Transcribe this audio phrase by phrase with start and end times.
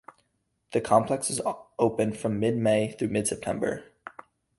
[0.71, 1.41] The complex is
[1.77, 3.83] open from mid-May through mid-September.